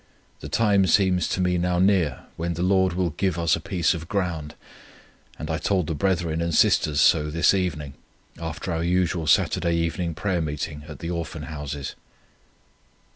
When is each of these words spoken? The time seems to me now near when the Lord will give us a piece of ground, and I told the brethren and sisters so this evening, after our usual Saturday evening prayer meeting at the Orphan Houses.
The 0.39 0.49
time 0.49 0.87
seems 0.87 1.27
to 1.27 1.41
me 1.41 1.59
now 1.59 1.77
near 1.77 2.21
when 2.35 2.55
the 2.55 2.63
Lord 2.63 2.93
will 2.93 3.11
give 3.11 3.37
us 3.37 3.55
a 3.55 3.59
piece 3.59 3.93
of 3.93 4.09
ground, 4.09 4.55
and 5.37 5.51
I 5.51 5.59
told 5.59 5.85
the 5.85 5.93
brethren 5.93 6.41
and 6.41 6.55
sisters 6.55 6.99
so 6.99 7.29
this 7.29 7.53
evening, 7.53 7.93
after 8.39 8.73
our 8.73 8.83
usual 8.83 9.27
Saturday 9.27 9.75
evening 9.75 10.15
prayer 10.15 10.41
meeting 10.41 10.85
at 10.87 10.97
the 11.05 11.11
Orphan 11.11 11.43
Houses. 11.43 11.93